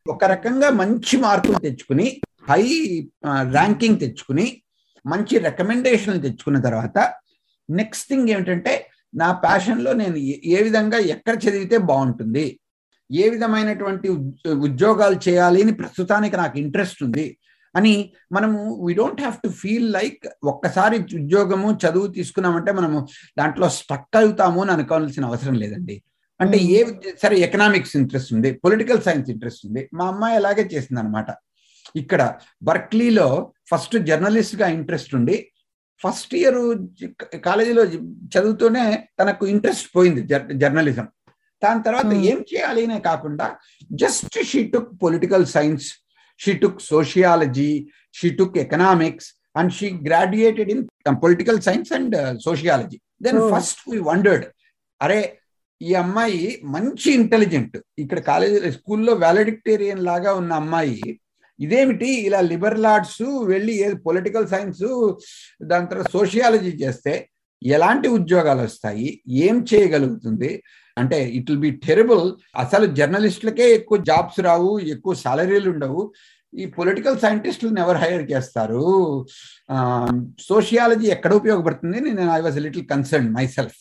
[0.07, 2.63] ఒక రకంగా మంచి మార్కులు తెచ్చుకుని హై
[3.51, 4.45] ర్యాంకింగ్ తెచ్చుకుని
[5.05, 6.97] మంచి రికమెండేషన్లు తెచ్చుకున్న తర్వాత
[7.69, 8.73] నెక్స్ట్ థింగ్ ఏమిటంటే
[9.13, 12.45] నా ప్యాషన్లో నేను ఏ- ఏ విధంగా ఎక్కడ చదివితే బాగుంటుంది
[13.09, 17.25] ఏ విధమైనటువంటి ఉద్- ఉద్యోగాలు చేయాలి అని ప్రస్తుతానికి నాకు ఇంట్రెస్ట్ ఉంది
[17.75, 17.93] అని
[18.31, 22.97] మనము we don't have to feel like ఒక్కసారి ఉద్యోగము చదువు తీసుకున్నామంటే మనము
[23.37, 25.95] దాంట్లో స్టక్ అవుతాము అని అనుకోవాల్సిన అవసరం లేదండి.
[26.39, 29.89] అంటే ఏ ఉద్య- సరే ఎకనామిక్స్ ఇంట్రెస్ట్ ఉంది పొలిటికల్ సైన్స్ ఇంట్రెస్ట్ ఉంది.
[29.93, 31.29] మా అమ్మాయి అలాగే చేసింది అనమాట
[31.95, 32.21] ఇక్కడ
[32.61, 33.27] బర్క్లీలో
[33.71, 35.35] ఫస్ట్ జర్నలిస్ట్గా ఇంట్రెస్ట్ ఉండి
[36.01, 36.57] ఫస్ట్ ఇయర్
[37.43, 37.83] కాలేజీలో
[38.33, 38.85] చదువుతూనే
[39.19, 40.21] తనకు ఇంట్రెస్ట్ పోయింది
[40.63, 41.07] జర్నలిజం
[41.61, 42.23] దాని తర్వాత Hmm.
[42.29, 43.45] ఏం చేయాలి అనే కాకుండా
[43.95, 45.85] just she took political science
[46.39, 47.69] she took sociology
[48.15, 50.83] she took economics and she graduated in
[51.23, 52.15] political science and
[52.47, 53.47] sociology then Oh.
[53.53, 54.45] First we wondered
[55.01, 55.19] అరే
[55.81, 56.41] ఈ అమ్మాయి
[56.75, 60.99] మంచి ఇంటెలిజెంట్ ఇక్కడ కాలేజ్ స్కూల్లో వ్యాలడిక్టేరియన్ లాగా ఉన్న అమ్మాయి
[61.59, 62.09] ఇదేమిటి?
[62.27, 64.85] ఇలా లిబరల్ ఆర్ట్స్ వెళ్ళి ఏది పొలిటికల్ సైన్స్
[65.71, 67.13] దాని తర్వాత సోషియాలజీ చేస్తే
[67.61, 69.07] ఎలాంటి ఉద్యోగాలు వస్తాయి?
[69.45, 70.51] ఏం చేయగలుగుతుంది?
[70.97, 72.25] అంటే ఇట్ విల్ బి టెరబుల్
[72.63, 76.01] అసలు జర్నలిస్టులకే ఎక్కువ జాబ్స్ రావు ఎక్కువ సాలరీలు ఉండవు.
[76.53, 78.83] ఈ పొలిటికల్ సైంటిస్టులను ఎవరు హైర్ చేస్తారు.
[80.49, 81.97] సోషియాలజీ ఎక్కడ ఉపయోగపడుతుంది?
[82.07, 83.79] నేను I was little concern myself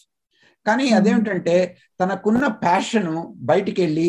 [0.66, 0.86] కానీ.
[0.98, 1.56] అదేమిటంటే
[2.00, 3.12] తనకున్న ప్యాషన్
[3.50, 4.08] బయటికి వెళ్ళి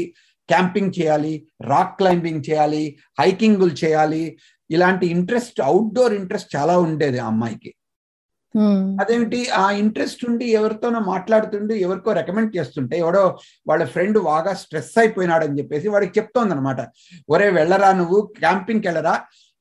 [0.50, 1.34] క్యాంపింగ్ చేయాలి
[1.72, 2.84] రాక్ క్లైంబింగ్ చేయాలి
[3.20, 4.24] హైకింగ్లు చేయాలి.
[4.70, 7.72] ఇలాంటి ఇంట్రెస్ట్ అవుట్డోర్ ఇంట్రెస్ట్ చాలా ఉండేది ఆ అమ్మాయికి.
[9.02, 13.24] అదేమిటి ఆ ఇంట్రెస్ట్ ఉండి ఎవరితోనో మాట్లాడుతుండి ఎవరికో రికమెండ్ చేస్తుంటే ఎవడో
[13.68, 16.82] వాళ్ళ ఫ్రెండ్ బాగా స్ట్రెస్ అయిపోయినాడు అని చెప్పేసి వాడికి చెప్తోంది అనమాట
[17.30, 18.20] ఒరే వెళ్ళరా నువ్వు?
[18.42, 19.16] క్యాంపింగ్కి వెళ్ళరా?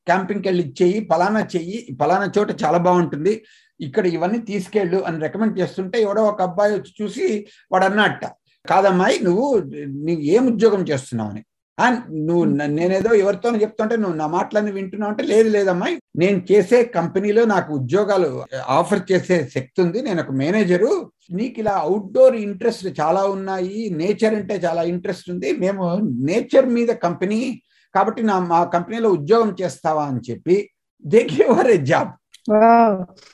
[0.06, 3.34] క్యాంపింగ్కి వెళ్ళి చెయ్యి పలానా చెయ్యి పలానా చోట చాలా బాగుంటుంది.
[3.80, 7.26] ఇక్కడ ఇవన్నీ తీసుకెళ్ళు అని రికమెండ్ చేస్తుంటే ఎవడో ఒక అబ్బాయి వచ్చి చూసి
[7.72, 8.24] వాడు అన్నట్ట
[8.69, 11.45] కాదమ్మాయి నువ్వు నీ ఏం ఉద్యోగం చేస్తున్నావు అని.
[11.81, 17.45] "ఆ, నువ్వు నేనేదో ఎవరితో చెప్తుంటే నువ్వు నా మాటలన్నీ వింటున్నావు అంటే లేదు లేదమ్మాయి నేను చేసే కంపెనీలో
[17.45, 20.02] నాకు ఉద్యోగాలు ఆఫర్ చేసే శక్తి ఉంది.
[20.02, 21.12] నేను ఒక మేనేజరు.
[21.31, 23.90] నీకు ఇలా అవుట్డోర్ ఇంట్రెస్ట్ చాలా ఉన్నాయి.
[23.90, 25.52] నేచర్ అంటే చాలా ఇంట్రెస్ట్ ఉంది.
[25.52, 25.95] మేము
[26.26, 27.62] నేచర్ మీద కంపెనీ
[27.95, 30.71] కాబట్టి నా మా కంపెనీలో ఉద్యోగం చేస్తావా అని చెప్పి
[31.07, 32.09] they gave her a job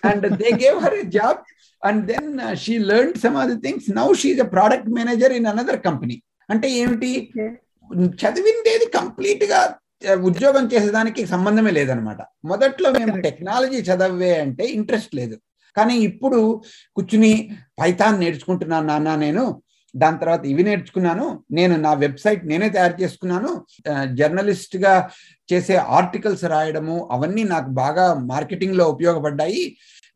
[0.02, 1.36] and they gave her a job
[1.82, 5.46] and then uh, she learned some other things now she is a product manager in
[5.46, 6.16] another company
[6.48, 7.10] అంటే ఏమిటి
[8.22, 9.60] చదివిందేది కంప్లీట్గా
[10.24, 13.14] ఉద్యోగం చేసేదానికి సంబంధమే లేదనమాట మొదట్లో మేము.
[13.22, 15.36] టెక్నాలజీ చదవే అంటే ఇంట్రెస్ట్ లేదు
[15.76, 16.38] కానీ ఇప్పుడు
[16.96, 17.32] కూర్చుని
[17.80, 19.44] పైథాన్ నేర్చుకుంటున్నాను నాన్న నేను
[19.94, 21.26] దాని తర్వాత ఇవి నేర్చుకున్నాను.
[21.58, 23.50] నేను నా వెబ్సైట్ నేనే తయారు చేసుకున్నాను.
[24.20, 24.94] జర్నలిస్ట్గా
[25.52, 29.64] చేసే ఆర్టికల్స్ రాయడము అవన్నీ నాకు బాగా మార్కెటింగ్లో ఉపయోగపడ్డాయి.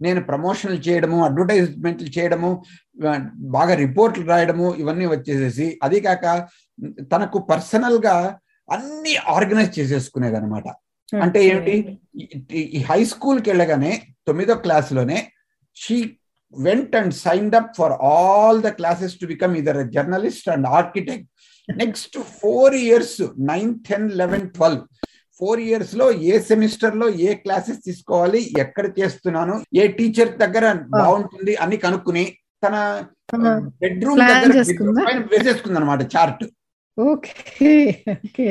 [0.05, 2.51] నేను ప్రమోషన్లు చేయడము అడ్వర్టైజ్మెంట్లు చేయడము
[3.57, 6.25] బాగా రిపోర్ట్లు రాయడము ఇవన్నీ వచ్చేసేసి అది కాక
[7.13, 8.17] తనకు పర్సనల్గా
[8.69, 10.69] అన్ని ఆర్గనైజ్ చేసేసుకునేది అనమాట
[11.13, 11.75] అంటే ఏమిటి?
[12.77, 13.93] ఈ హై స్కూల్కి వెళ్ళగానే
[14.27, 15.19] తొమ్మిదో క్లాస్లోనే
[15.77, 15.97] she
[16.59, 21.29] went and signed up for all the classes to become either journalist and architect
[21.69, 23.19] next four years
[23.53, 24.83] nine ten eleven twelve
[25.41, 32.25] four ఇయర్స్లో ఏ సెమిస్టర్లో ఏ క్లాసెస్ తీసుకోవాలి ఎక్కడ చేస్తున్నాను ఏ టీచర్ దగ్గర బాగుంటుంది అని కనుక్కుని
[32.63, 32.77] తన
[33.83, 34.53] బెడ్రూమ్ దగ్గర
[35.33, 36.45] వేసేసుకుంది అనమాట చార్ట్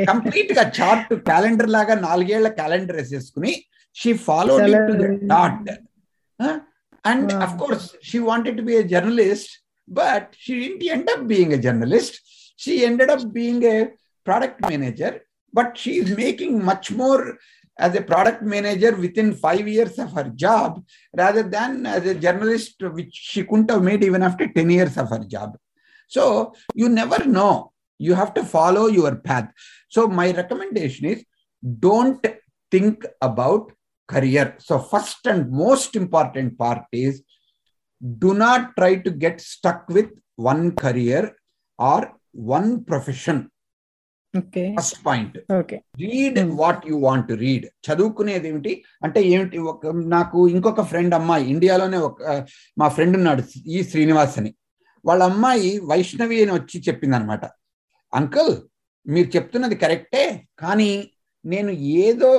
[0.07, 3.51] కంప్లీట్గా చార్ట్ క్యాలెండర్ లాగా నాలుగేళ్ళ క్యాలెండర్ వేసేసుకుని
[3.97, 4.53] she follow
[5.27, 5.69] that
[7.03, 7.41] And wow.
[7.41, 11.57] of course, she wanted to be a journalist, but she didn't end up being a
[11.57, 12.19] journalist.
[12.55, 13.91] She ended up being a
[14.23, 17.37] product manager, but she is making much more
[17.79, 20.83] as a product manager within five years of her job
[21.17, 25.09] rather than as a journalist, which she couldn't have made even after 10 years of
[25.09, 25.57] her job.
[26.07, 27.71] So you never know.
[27.97, 29.49] You have to follow your path.
[29.89, 31.23] So my recommendation is
[31.79, 32.25] don't
[32.69, 33.71] think about
[34.13, 34.45] career.
[34.67, 37.15] So first and most important part is
[38.23, 40.09] do not try to get stuck with
[40.51, 41.23] one career
[41.79, 41.99] or
[42.55, 43.39] one profession.
[44.33, 46.37] Okay first point okay read.
[46.59, 48.73] What you want to read చదువుకునేది ఏమిటి?
[49.05, 49.57] అంటే ఏమిటి?
[49.71, 52.21] ఒక నాకు ఇంకొక friend అమ్మాయి ఇండియాలోనే ఒక
[52.81, 53.43] మా ఫ్రెండ్ ఉన్నాడు
[53.75, 54.51] ఈ శ్రీనివాస్ అని
[55.05, 57.43] వాళ్ళ అమ్మాయి వైష్ణవి అని వచ్చి చెప్పింది అనమాట
[58.13, 58.53] అంకుల్
[59.05, 60.25] మీరు చెప్తున్నది కరెక్టే
[60.63, 60.89] కానీ
[61.45, 61.71] నేను
[62.03, 62.29] ఏదో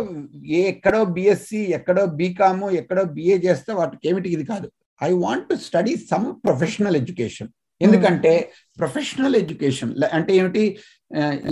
[0.59, 4.69] ఏ ఎక్కడో బిఎస్సి ఎక్కడో బీకాము ఎక్కడో బిఏ చేస్తే వాటికి ఏమిటి ఇది కాదు.
[5.01, 8.33] I want to study some professional education ఎందుకంటే
[8.79, 10.63] ప్రొఫెషనల్ ఎడ్యుకేషన్ అంటే ఏమిటి?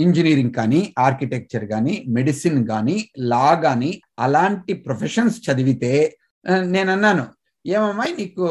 [0.03, 2.97] ఇంజనీరింగ్ కానీ ఆర్కిటెక్చర్ కానీ మెడిసిన్ కానీ
[3.31, 5.93] లా కానీ అలాంటి ప్రొఫెషన్స్ చదివితే
[6.75, 7.25] నేను అన్నాను
[7.65, 8.45] ఏమమ్మాయి నీకు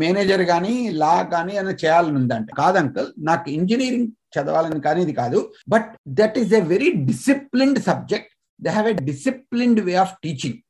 [0.00, 5.40] మేనేజర్ కానీ లా కానీ అని చేయాలని ఉందంటే కాదు అంకుల్ నాకు ఇంజనీరింగ్ చదవాలని కానీ ఇది కాదు.
[5.74, 5.88] But
[6.20, 10.60] that is a very disciplined subject they have a disciplined way of teaching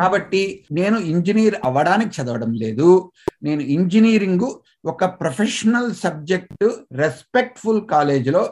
[0.00, 0.42] కాబట్టి
[0.78, 2.90] నేను ఇంజనీర్ అవ్వడానికి చదవడం లేదు.
[3.46, 4.46] నేను ఇంజనీరింగ్
[4.92, 6.64] ఒక ప్రొఫెషనల్ సబ్జెక్ట్
[7.02, 8.42] రెస్పెక్ట్ఫుల్ కాలేజ్లో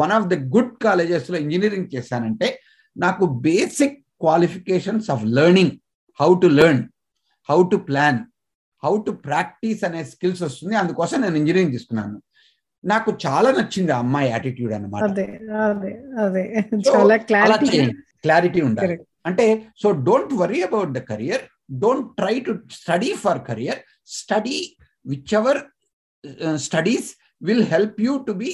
[0.00, 2.48] వన్ ఆఫ్ ద గుడ్ కాలేజెస్లో ఇంజనీరింగ్ చేశానంటే
[2.96, 5.74] నాకు basic qualifications of learning
[6.20, 6.82] how to learn
[7.48, 8.20] how to plan
[8.82, 10.74] how to practice అనే స్కిల్స్ వస్తుంది.
[10.82, 12.16] అందుకోసం నేను ఇంజనీరింగ్ తీసుకున్నాను
[12.84, 15.02] నాకు చాలా నచ్చింది ఆ అమ్మాయి యాటిట్యూడ్ అనమాట
[18.24, 18.96] క్లారిటీ ఉండాలి.
[19.28, 19.46] అంటే
[19.82, 21.42] so don't worry about the career
[21.84, 23.80] don't try to study for career
[24.18, 24.58] study
[25.40, 25.60] whichever
[26.66, 27.08] studies
[27.48, 28.50] will help you to be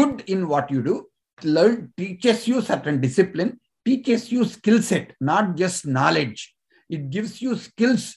[0.00, 0.96] good in what you do
[1.42, 3.52] learn teaches you certain discipline
[3.86, 6.42] teaches you skill set not just knowledge
[6.90, 8.08] it gives you skills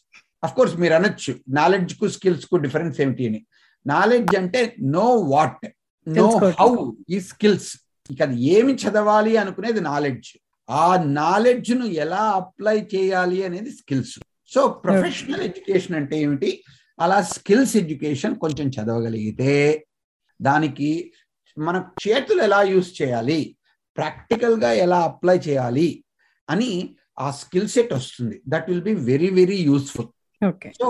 [0.46, 1.32] of course మీరు అనొచ్చు.
[1.60, 3.40] నాలెడ్జ్కు స్కిల్స్కు difference ఏమిటి అని.
[3.86, 5.66] Knowledge అంటే know what
[6.08, 6.28] know.
[6.60, 6.70] How
[7.10, 7.70] ఈ skills
[8.12, 10.30] ఇక అది ఏమి చదవాలి అనుకునేది నాలెడ్జ్
[10.70, 14.20] ఆ నాలెడ్జ్ను ఎలా అప్లై చేయాలి అనేది స్కిల్స్
[14.52, 16.64] సో ప్రొఫెషనల్ ఎడ్యుకేషన్ అంటే ఏమిటి?
[17.00, 19.86] అలా స్కిల్స్ ఎడ్యుకేషన్ కొంచెం చదవగలిగితే
[20.42, 21.14] దానికి
[21.58, 23.58] మన చేతులు ఎలా యూస్ చేయాలి?
[23.98, 26.04] ప్రాక్టికల్గా ఎలా అప్లై చేయాలి?
[26.50, 28.42] అని ఆ స్కిల్ సెట్ వస్తుంది.
[28.48, 30.08] That will be very very useful
[30.74, 30.88] so?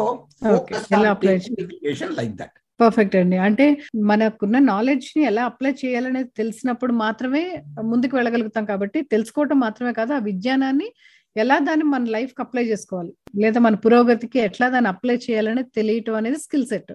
[1.59, 3.37] Education like that perfect అండి.
[3.37, 10.17] అంటే మనకున్న నాలెడ్జ్ని ఎలా అప్లై చేయాలనేది తెలిసినప్పుడు మాత్రమే ముందుకు వెళ్ళగలుగుతాం కాబట్టి తెలుసుకోవటం మాత్రమే కాదు ఆ
[10.17, 10.93] విజ్ఞానాన్ని
[11.37, 13.13] ఎలా దాన్ని మన లైఫ్కి అప్లై చేసుకోవాలి?
[13.35, 16.93] లేదా మన పురోగతికి ఎట్లా దాన్ని అప్లై చేయాలనేది తెలియటం అనేది స్కిల్ సెట్.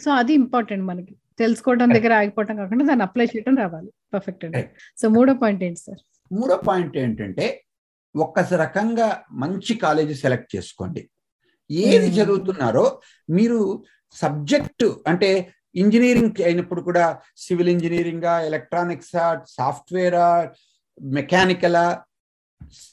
[0.00, 1.16] సో అది ఇంపార్టెంట్ మనకి.
[1.38, 3.90] తెలుసుకోవడం దగ్గర ఆగిపోవటం కాకుండా దాన్ని అప్లై చేయడం రావాలి.
[4.14, 4.64] పర్ఫెక్ట్ అండి.
[4.96, 5.98] సో మూడో పాయింట్ ఏంటి సార్?
[6.32, 7.62] మూడో పాయింట్ ఏంటంటే
[8.16, 11.08] ఒక్క రకంగా మంచి కాలేజీ సెలెక్ట్ చేసుకోండి.
[11.70, 12.06] ఏది.
[12.06, 13.00] చదువుతున్నారో
[13.30, 20.52] మీరు సబ్జెక్ట్ అంటే ఇంజనీరింగ్ అయినప్పుడు కూడా సివిల్ ఇంజనీరింగా ఎలక్ట్రానిక్సా సాఫ్ట్వేరా
[21.02, 22.04] మెకానికలా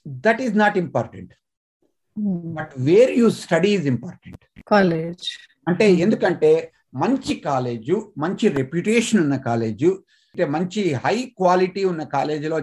[0.07, 1.33] that is not important.
[2.55, 4.61] But where you study is important.
[4.67, 5.25] College.
[5.67, 12.57] అంటే ఎందుకంటే మంచి కాలేజు మంచి రెప్యుటేషన్ ఉన్న కాలేజు అంటే మంచి హై క్వాలిటీ ఉన్న కాలేజీలో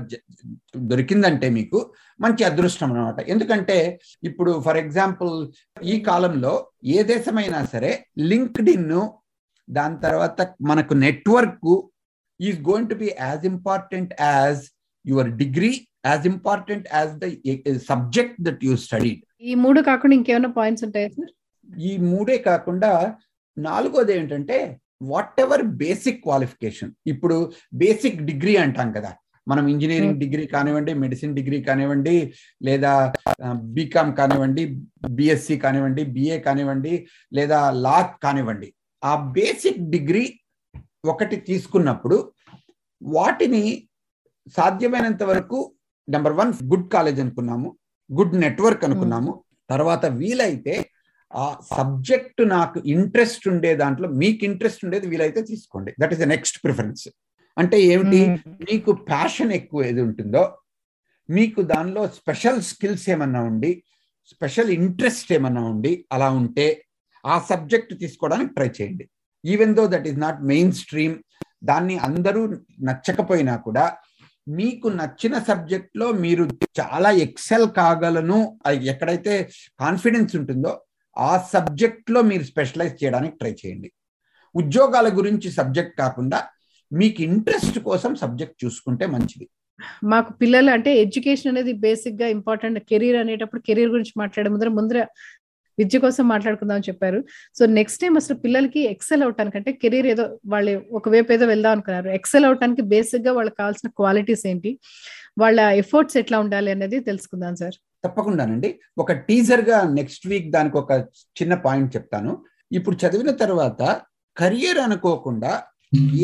[0.91, 1.79] దొరికిందంటే మీకు
[2.21, 3.77] మంచి అదృష్టం అనమాట ఎందుకంటే
[4.29, 5.31] ఇప్పుడు ఫర్ ఎగ్జాంపుల్
[5.91, 6.53] ఈ కాలంలో
[6.95, 7.93] ఏ దేశమైనా సరే
[8.31, 8.91] లింక్డ్ ఇన్
[9.69, 10.39] దాని తర్వాత
[10.71, 11.71] మనకు network
[12.41, 14.65] is going to be as important as
[15.05, 15.73] your degree
[16.11, 17.29] as important as the
[17.91, 19.23] subject that you studied.
[19.43, 21.33] ఈ మూడు కాకుండా ఇంకేమైనా పాయింట్స్ ఉంటాయా సార్?
[21.87, 22.93] ఈ మూడే కాకుండా
[23.57, 24.59] నాలుగోది ఏంటంటే
[25.01, 27.37] వాట్ ఎవర్ బేసిక్ క్వాలిఫికేషన్ ఇప్పుడు
[27.83, 29.11] బేసిక్ డిగ్రీ అంటాం కదా.
[29.47, 32.17] మనం ఇంజనీరింగ్ డిగ్రీ కానివ్వండి మెడిసిన్ డిగ్రీ కానివ్వండి
[32.67, 32.93] లేదా
[33.77, 34.65] బీకామ్ కానివ్వండి
[35.19, 36.93] బిఎస్సి కానివ్వండి బిఏ కానివ్వండి
[37.33, 38.69] లేదా లా కానివ్వండి.
[39.03, 40.25] ఆ బేసిక్ డిగ్రీ
[41.13, 42.19] ఒకటి తీసుకున్నప్పుడు
[43.03, 43.63] వాటిని
[44.57, 45.59] సాధ్యమైనంత వరకు
[46.09, 47.69] నెంబర్ వన్ గుడ్ కాలేజ్ అనుకున్నాము
[48.11, 49.33] గుడ్ నెట్వర్క్ అనుకున్నాము.
[49.71, 50.75] తర్వాత వీలైతే
[51.33, 55.91] ఆ సబ్జెక్ట్ నాకు ఇంట్రెస్ట్ ఉండే దాంట్లో మీకు ఇంట్రెస్ట్ ఉండేది వీలైతే తీసుకోండి.
[56.01, 57.05] That is the next preference
[57.57, 58.21] అంటే ఏమిటి?
[58.71, 60.43] మీకు ప్యాషన్ ఎక్కువ ఏది ఉంటుందో
[61.29, 63.73] మీకు దానిలో స్పెషల్ స్కిల్స్ ఏమన్నా ఉండి
[64.33, 66.67] స్పెషల్ ఇంట్రెస్ట్ ఏమన్నా ఉండి అలా ఉంటే
[67.25, 69.05] ఆ సబ్జెక్ట్ తీసుకోవడానికి ట్రై చేయండి.
[69.45, 70.39] Even though that is not
[70.83, 71.17] mainstream
[71.71, 72.43] దాన్ని అందరూ
[72.89, 73.87] నచ్చకపోయినా కూడా
[74.59, 76.45] మీకు నచ్చిన సబ్జెక్ట్లో మీరు
[76.81, 78.39] చాలా ఎక్సెల్ కాగలను.
[78.93, 79.35] ఎక్కడైతే
[79.85, 80.73] కాన్ఫిడెన్స్ ఉంటుందో
[81.21, 83.89] ఆ సబ్జెక్ట్లో మీరు స్పెషలైజ్ చేయడానికి ట్రై చేయండి.
[84.55, 86.39] ఉద్యోగాల గురించి సబ్జెక్ట్ కాకుండా
[86.93, 89.47] మీకు ఇంట్రెస్ట్ కోసం సబ్జెక్ట్ చూసుకుంటే మంచిది.
[90.05, 92.79] మాకు పిల్లలు అంటే ఎడ్యుకేషన్ అనేది బేసిక్గా ఇంపార్టెంట్.
[92.91, 95.07] కెరీర్ అనేటప్పుడు కెరీర్ గురించి మాట్లాడే ముందర ముందర
[95.79, 97.25] విద్య కోసం మాట్లాడుకుందాం అని చెప్పారు.
[97.59, 102.09] సో నెక్స్ట్ టైం అసలు పిల్లలకి ఎక్సెల్ అవటానికి అంటే కెరీర్ ఏదో వాళ్ళు ఒకవైపు ఏదో వెళ్దాం అనుకున్నారు.
[102.09, 104.73] ఎక్సెల్ అవటానికి బేసిక్గా వాళ్ళకి కావాల్సిన క్వాలిటీస్ ఏంటి?
[105.39, 107.79] వాళ్ళ ఎఫర్ట్స్ ఎట్లా ఉండాలి అనేది తెలుసుకుందాం సార్.
[108.05, 108.71] తప్పకుండానండి.
[108.99, 110.93] ఒక టీజర్గా నెక్స్ట్ వీక్ దానికి ఒక
[111.39, 112.33] చిన్న పాయింట్ చెప్తాను.
[112.73, 113.83] ఇప్పుడు చదివిన తర్వాత
[114.37, 115.53] కెరియర్ అనుకోకుండా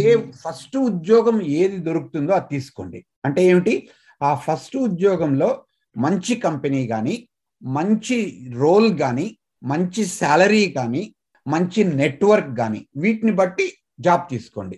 [0.06, 3.06] ఏ ఫస్ట్ ఉద్యోగం ఏది దొరుకుతుందో అది తీసుకోండి.
[3.24, 3.74] అంటే ఏమిటి?
[4.22, 5.48] ఆ ఫస్ట్ ఉద్యోగంలో
[5.96, 7.28] మంచి కంపెనీ కానీ
[7.62, 8.16] మంచి
[8.54, 9.26] రోల్ కానీ
[9.62, 11.02] మంచి శాలరీ కానీ
[11.46, 13.66] మంచి నెట్వర్క్ కానీ వీటిని బట్టి
[14.00, 14.76] జాబ్ తీసుకోండి.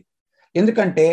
[0.55, 1.07] ఎందుకంటే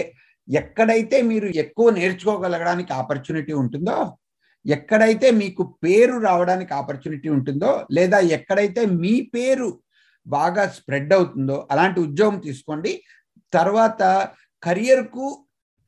[0.48, 4.17] ఎక్కడైతే మీరు ఎక్కువ నేర్చుకోగలగడానికి ఆపర్చునిటీ ఉంటుందో
[4.65, 9.80] ఎక్కడైతే మీకు పేరు రావడానికి ఆపర్చునిటీ ఉంటుందో లేదా ఎక్కడైతే మీ పేరు
[10.28, 13.04] బాగా స్ప్రెడ్ అవుతుందో అలాంటి ఉద్యోగం తీసుకోండి.
[13.54, 14.01] తర్వాత
[14.63, 15.25] కెరియర్కు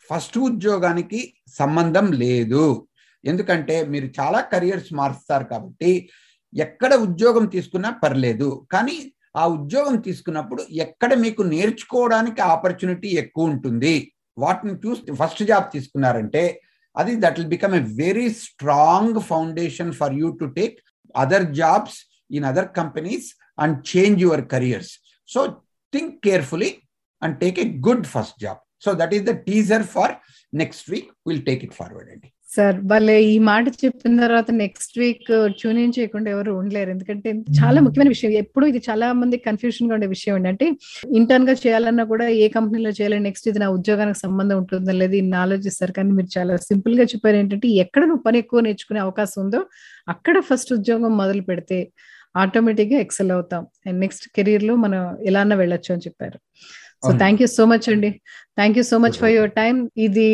[0.09, 2.87] ఫస్ట్ ఉద్యోగానికి సంబంధం లేదు.
[3.23, 6.09] ఎందుకంటే మీరు చాలా కెరియర్స్ మారుస్తారు కాబట్టి
[6.53, 8.65] ఎక్కడ ఉద్యోగం తీసుకున్నా పర్లేదు.
[8.71, 14.13] కానీ ఆ ఉద్యోగం తీసుకున్నప్పుడు ఎక్కడ మీకు నేర్చుకోవడానికి ఆపర్చునిటీ ఎక్కువ ఉంటుంది.
[14.37, 16.61] వాటిని చూసి ఫస్ట్ జాబ్ తీసుకున్నారంటే
[16.97, 20.81] I think that will become a very strong foundation for you to take
[21.13, 24.99] other jobs in other companies and change your careers.
[25.23, 26.87] So think carefully
[27.21, 28.57] and take a good first job.
[28.79, 30.19] So that is the teaser for
[30.51, 31.11] next week.
[31.23, 32.31] We'll take it forward.
[32.55, 35.29] Sir భలే ఈ మాట చెప్పిన తర్వాత next week
[35.59, 36.89] tune in చేయకుండా ఎవరు ఉండలేరు.
[36.95, 37.29] ఎందుకంటే
[37.59, 38.31] చాలా ముఖ్యమైన విషయం.
[38.43, 40.67] ఎప్పుడు ఇది చాలా మంది కన్ఫ్యూషన్గా ఉండే విషయం ఏంటంటే
[41.19, 45.93] ఇంటర్న్గా చేయాలన్నా కూడా ఏ కంపెనీలో చేయాలి నెక్స్ట్ ఇది నా ఉద్యోగానికి సంబంధం ఉంటుందో లేదు ఇన్ని ఆలోచిస్తారు.
[45.97, 49.61] కానీ మీరు చాలా సింపుల్గా చెప్పారు ఏంటంటే ఎక్కడ నువ్వు పని ఎక్కువ నేర్చుకునే అవకాశం ఉందో
[50.15, 51.79] అక్కడ ఫస్ట్ ఉద్యోగం మొదలు పెడితే
[52.35, 53.61] ఆటోమేటిక్గా ఎక్సెల్ అవుతాం.
[53.87, 56.37] అండ్ నెక్స్ట్ కెరీర్లో మనం ఎలా వెళ్ళొచ్చు అని చెప్పారు.
[57.05, 58.09] So thank you so much అండి.
[58.57, 60.27] Thank you so much for your time ఇది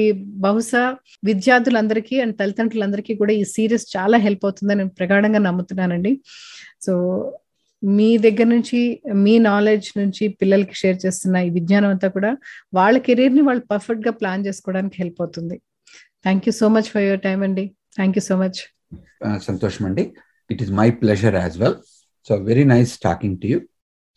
[0.46, 0.84] బహుశా
[1.30, 6.14] విద్యార్థులందరికీ అండ్ తల్లిదండ్రులందరికీ కూడా ఈ సీరీస్ చాలా హెల్ప్ అవుతుందని నేను ప్రగాఢంగా నమ్ముతున్నానండి.
[6.86, 6.94] సో
[7.84, 8.80] మీ దగ్గర నుంచి
[9.26, 12.32] మీ నాలెడ్జ్ నుంచి పిల్లలకి షేర్ చేస్తున్న ఈ విజ్ఞానం అంతా కూడా
[12.78, 15.58] వాళ్ళ కెరీర్ని వాళ్ళు పర్ఫెక్ట్గా ప్లాన్ చేసుకోవడానికి హెల్ప్ అవుతుంది.
[16.26, 17.66] Thank you so much for your time అండి.
[18.00, 18.62] థ్యాంక్ యూ సో మచ్
[19.50, 20.06] సంతోషం అండి
[20.54, 21.78] it is my pleasure as well
[22.28, 23.60] so very nice talking to you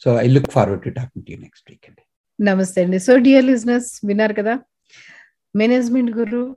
[0.05, 2.03] so I look forward to talking to you next week అండి.
[2.41, 2.99] నమస్తే అండి.
[2.99, 4.59] So dear listeners విన్నారు కదా?
[5.57, 6.57] Management గురు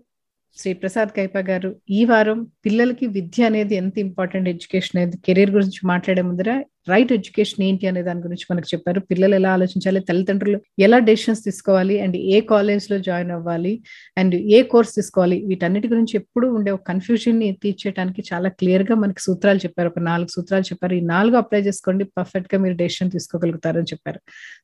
[0.60, 5.80] శ్రీ ప్రసాద్ కైపా గారు ఈ వారం పిల్లలకి విద్య అనేది ఎంత ఇంపార్టెంట్ ఎడ్యుకేషన్ అనేది కెరీర్ గురించి
[5.92, 6.52] మాట్లాడే ముందర
[6.92, 9.00] రైట్ ఎడ్యుకేషన్ ఏంటి అనే దాని గురించి మనకు చెప్పారు.
[9.12, 13.74] పిల్లలు ఎలా ఆలోచించాలి తల్లిదండ్రులు ఎలా డెసిషన్స్ తీసుకోవాలి అండ్ ఏ కాలేజ్లో జాయిన్ అవ్వాలి
[14.22, 19.62] అండ్ ఏ కోర్స్ తీసుకోవాలి వీటన్నిటి గురించి ఎప్పుడు ఉండే ఒక కన్ఫ్యూజన్ని తీర్చేయడానికి చాలా క్లియర్గా మనకి సూత్రాలు
[19.66, 19.92] చెప్పారు.
[19.94, 20.96] ఒక నాలుగు సూత్రాలు చెప్పారు.
[21.02, 24.22] ఈ నాలుగు అప్లై చేసుకోండి పర్ఫెక్ట్గా మీరు డెసిషన్ తీసుకోగలుగుతారని చెప్పారు.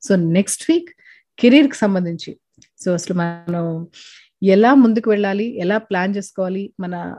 [0.08, 0.92] సో నెక్స్ట్ వీక్
[1.40, 2.34] కెరీర్కి సంబంధించి.
[2.84, 3.64] సో అసలు మనం
[4.46, 5.44] ఎలా ముందుకు వెళ్ళాలి?
[5.44, 6.74] ఎలా ప్లాన్ చేసుకోవాలి?
[6.80, 7.18] మన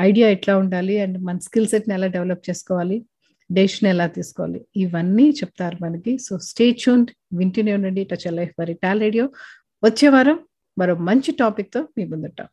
[0.00, 0.98] ఐడియా ఎట్లా ఉండాలి?
[0.98, 3.04] అండ్ మన స్కిల్ సెట్ని ఎలా డెవలప్ చేసుకోవాలి?
[3.52, 4.66] డెసిషన్ ఎలా తీసుకోవాలి?
[4.76, 6.18] ఇవన్నీ చెప్తారు మనకి.
[6.18, 8.04] సో స్టే ట్యూన్ వింటూనే ఉండండి.
[8.04, 9.30] టచ్ లైఫ్ మరి టాల్ రేడియో.
[9.84, 10.38] వచ్చే వారం
[10.78, 12.48] మరో మంచి టాపిక్తో మీ ముందుంటాం.